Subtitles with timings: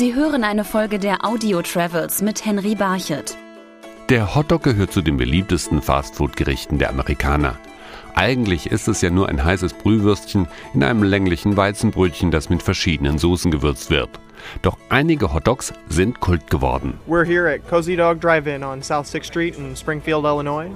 [0.00, 3.36] Sie hören eine Folge der Audio Travels mit Henry Barchet.
[4.08, 7.58] Der Hotdog gehört zu den beliebtesten Fastfood-Gerichten der Amerikaner.
[8.14, 13.18] Eigentlich ist es ja nur ein heißes Brühwürstchen in einem länglichen Weizenbrötchen, das mit verschiedenen
[13.18, 14.08] Soßen gewürzt wird.
[14.62, 16.98] Doch einige Hotdogs sind Kult geworden.
[17.06, 20.70] We're here at Cozy Dog Drive-In on South 6th Street in Springfield, Illinois.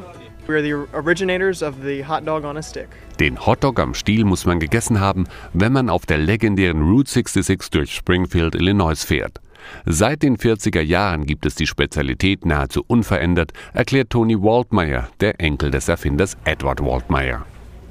[0.46, 2.88] We are the originators of the hot dog on a stick.
[3.18, 7.70] Den Hotdog am Stiel muss man gegessen haben, wenn man auf der legendären Route 66
[7.70, 9.40] durch Springfield, Illinois fährt.
[9.86, 15.70] Seit den 40er Jahren gibt es die Spezialität nahezu unverändert, erklärt Tony Waldmeyer, der Enkel
[15.70, 17.46] des Erfinders Edward Waldmeyer.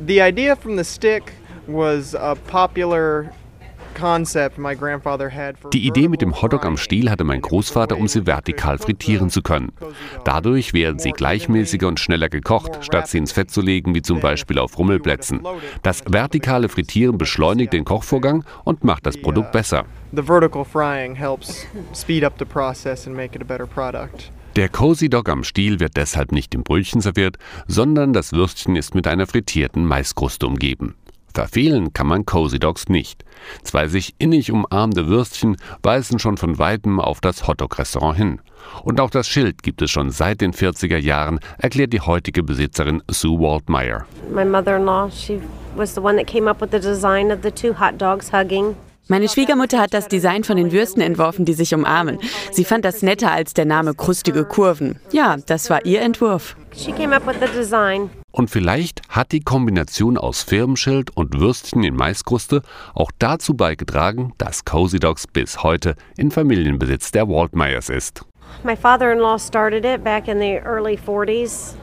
[0.05, 1.33] The idea from the stick
[1.65, 3.31] was a popular
[5.73, 9.41] die Idee mit dem Hotdog am Stiel hatte mein Großvater, um sie vertikal frittieren zu
[9.41, 9.71] können.
[10.25, 14.19] Dadurch werden sie gleichmäßiger und schneller gekocht, statt sie ins Fett zu legen, wie zum
[14.19, 15.41] Beispiel auf Rummelplätzen.
[15.81, 19.85] Das vertikale Frittieren beschleunigt den Kochvorgang und macht das Produkt besser.
[24.55, 28.93] Der Cozy Dog am Stiel wird deshalb nicht im Brötchen serviert, sondern das Würstchen ist
[28.93, 30.93] mit einer frittierten Maiskruste umgeben.
[31.33, 33.25] Verfehlen kann man Cozy Dogs nicht.
[33.63, 38.41] Zwei sich innig umarmende Würstchen weisen schon von weitem auf das Hotdog-Restaurant hin.
[38.83, 43.01] Und auch das Schild gibt es schon seit den 40er Jahren, erklärt die heutige Besitzerin
[43.09, 44.05] Sue Waldmeyer.
[44.33, 45.39] My mother-in-law, she
[45.75, 48.75] was the one that came up with the design of the two hot dogs hugging.
[49.09, 52.19] Meine Schwiegermutter hat das Design von den Würsten entworfen, die sich umarmen.
[52.51, 54.97] Sie fand das netter als der Name krustige Kurven.
[55.11, 56.55] Ja, das war ihr Entwurf.
[56.73, 58.09] She came up with the design.
[58.33, 62.63] Und vielleicht hat die Kombination aus Firmenschild und Würstchen in Maiskruste
[62.95, 68.25] auch dazu beigetragen, dass Cozy Dogs bis heute in Familienbesitz der Waldmeyers ist.
[68.63, 71.75] My father-in-law started it back in the early 40s.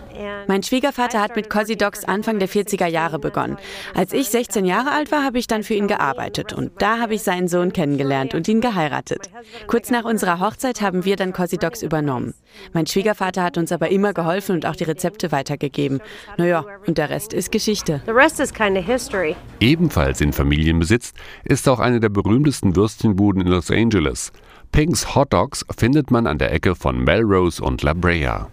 [0.46, 3.56] Mein Schwiegervater hat mit Cozy Dogs Anfang der 40er Jahre begonnen.
[3.94, 7.14] Als ich 16 Jahre alt war, habe ich dann für ihn gearbeitet und da habe
[7.14, 9.30] ich seinen Sohn kennengelernt und ihn geheiratet.
[9.66, 12.34] Kurz nach unserer Hochzeit haben wir dann Cozy Dogs übernommen.
[12.72, 16.00] Mein Schwiegervater hat uns aber immer geholfen und auch die Rezepte weitergegeben.
[16.36, 18.02] Naja, und der Rest ist Geschichte.
[18.06, 19.36] The rest is kind of history.
[19.60, 21.12] Ebenfalls in Familienbesitz
[21.44, 24.32] ist auch eine der berühmtesten Würstchenbuden in Los Angeles.
[24.72, 28.48] Pink's Hot Dogs findet man an der Ecke von Melrose und La Brea.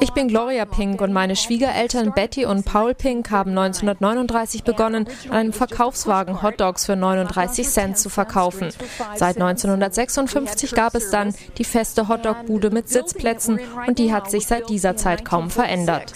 [0.00, 5.36] Ich bin Gloria Pink und meine Schwiegereltern Betty und Paul Pink haben 1939 begonnen, an
[5.36, 8.68] einem Verkaufswagen Hotdogs für 39 Cent zu verkaufen.
[9.16, 14.68] Seit 1956 gab es dann die feste Hotdog-Bude mit Sitzplätzen und die hat sich seit
[14.68, 16.12] dieser Zeit kaum verändert.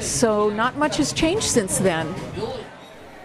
[0.00, 2.06] So not much has changed since then.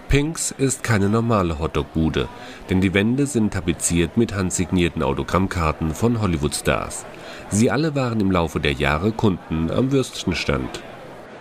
[0.09, 2.29] Pinks ist keine normale Hotdog-Bude,
[2.69, 7.06] denn die Wände sind tapeziert mit handsignierten Autogrammkarten von Hollywood-Stars.
[7.50, 10.81] Sie alle waren im Laufe der Jahre Kunden am Würstchenstand.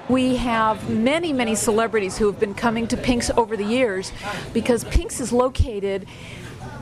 [0.08, 4.12] We have many, many celebrities who have been coming to Pink's over the years
[4.52, 6.04] because Pink's is located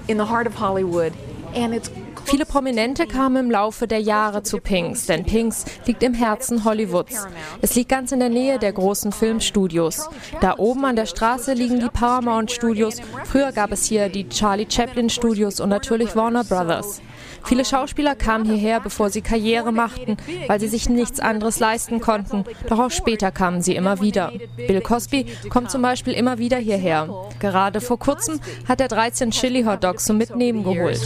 [0.08, 1.12] in the heart of Hollywood
[1.54, 1.90] and it's
[2.24, 7.26] Viele Prominente kamen im Laufe der Jahre zu Pinks, denn Pinks liegt im Herzen Hollywoods.
[7.60, 10.08] Es liegt ganz in der Nähe der großen Filmstudios.
[10.40, 13.00] Da oben an der Straße liegen die Paramount Studios.
[13.24, 17.00] Früher gab es hier die Charlie Chaplin Studios und natürlich Warner Brothers.
[17.44, 22.44] Viele Schauspieler kamen hierher, bevor sie Karriere machten, weil sie sich nichts anderes leisten konnten.
[22.68, 24.32] Doch auch später kamen sie immer wieder.
[24.56, 27.08] Bill Cosby kommt zum Beispiel immer wieder hierher.
[27.38, 31.00] Gerade vor kurzem hat er 13 Chili Hot Dogs zum Mitnehmen geholt.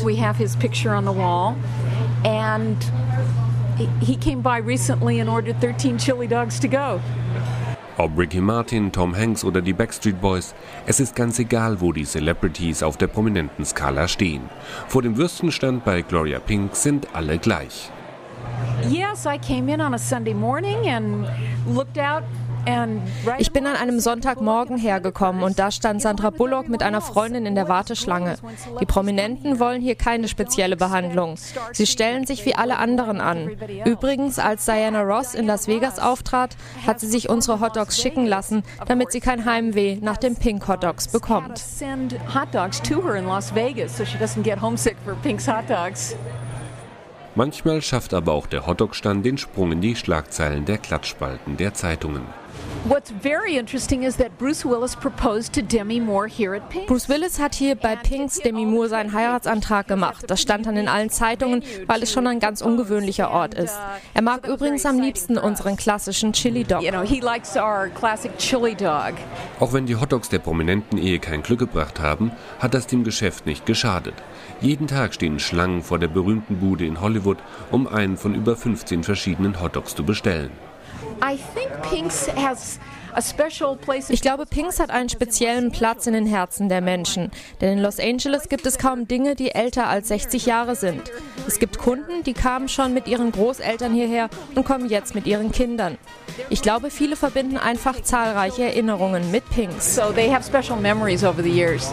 [4.01, 7.01] he came by recently and ordered 13 chili dogs to go.
[7.99, 10.55] Ob Ricky Martin, Tom Hanks oder die Backstreet Boys,
[10.87, 14.43] es ist ganz egal, wo die Celebrities auf der prominenten Skala stehen.
[14.87, 17.91] Vor dem Würstenstand bei Gloria Pink sind alle gleich.
[18.89, 21.27] Yes, I came in on a Sunday morning and
[21.67, 22.23] looked out
[23.39, 27.55] ich bin an einem Sonntagmorgen hergekommen und da stand Sandra Bullock mit einer Freundin in
[27.55, 28.37] der Warteschlange.
[28.81, 31.37] Die Prominenten wollen hier keine spezielle Behandlung.
[31.73, 33.51] Sie stellen sich wie alle anderen an.
[33.85, 38.63] Übrigens, als Diana Ross in Las Vegas auftrat, hat sie sich unsere Hotdogs schicken lassen,
[38.87, 41.63] damit sie kein Heimweh nach den Pink Hotdogs bekommt.
[47.35, 52.23] Manchmal schafft aber auch der Hotdog-Stand den Sprung in die Schlagzeilen der Klatschspalten der Zeitungen.
[56.87, 60.25] Bruce Willis hat hier bei Pinks Demi Moore seinen Heiratsantrag gemacht.
[60.29, 63.77] Das stand dann in allen Zeitungen, weil es schon ein ganz ungewöhnlicher Ort ist.
[64.15, 66.83] Er mag übrigens am liebsten unseren klassischen Chili Dog.
[66.83, 69.15] You know, he likes our classic chili dog.
[69.61, 73.45] Auch wenn die Hotdogs der prominenten Ehe kein Glück gebracht haben, hat das dem Geschäft
[73.45, 74.15] nicht geschadet.
[74.61, 77.39] Jeden Tag stehen Schlangen vor der berühmten Bude in Hollywood,
[77.71, 80.51] um einen von über 15 verschiedenen Hotdogs zu bestellen.
[81.23, 82.79] I think Pink's has
[84.11, 87.31] Ich glaube, Pinks hat einen speziellen Platz in den Herzen der Menschen.
[87.61, 91.11] Denn in Los Angeles gibt es kaum Dinge, die älter als 60 Jahre sind.
[91.47, 95.53] Es gibt Kunden, die kamen schon mit ihren Großeltern hierher und kommen jetzt mit ihren
[95.53, 95.99] Kindern.
[96.51, 99.95] Ich glaube, viele verbinden einfach zahlreiche Erinnerungen mit Pinks.
[99.95, 101.93] So they have special memories over the years.